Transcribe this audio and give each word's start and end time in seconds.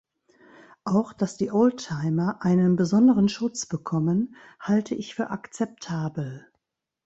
Auch 0.83 1.13
dass 1.13 1.37
die 1.37 1.51
Oldtimer 1.51 2.41
einen 2.43 2.75
besonderen 2.75 3.29
Schutz 3.29 3.67
bekommen, 3.67 4.35
halte 4.59 4.95
ich 4.95 5.13
für 5.13 5.29
akzeptabel. 5.29 6.51